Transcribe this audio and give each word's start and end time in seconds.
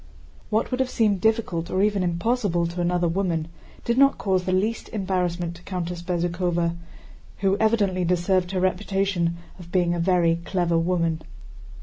What 0.49 0.71
would 0.71 0.79
have 0.79 0.89
seemed 0.89 1.21
difficult 1.21 1.69
or 1.69 1.83
even 1.83 2.01
impossible 2.01 2.65
to 2.65 2.81
another 2.81 3.07
woman 3.07 3.49
did 3.85 3.99
not 3.99 4.17
cause 4.17 4.45
the 4.45 4.51
least 4.51 4.89
embarrassment 4.89 5.57
to 5.57 5.61
Countess 5.61 6.01
Bezúkhova, 6.01 6.75
who 7.41 7.55
evidently 7.59 8.03
deserved 8.03 8.49
her 8.49 8.59
reputation 8.59 9.37
of 9.59 9.71
being 9.71 9.93
a 9.93 9.99
very 9.99 10.37
clever 10.43 10.79
woman. 10.79 11.21